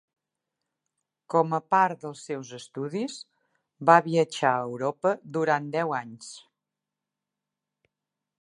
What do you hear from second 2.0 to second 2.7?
dels seus